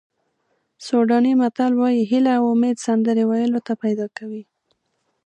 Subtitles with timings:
[0.85, 4.43] سوډاني متل وایي هیله او امید سندرې ویلو ته پیدا کوي.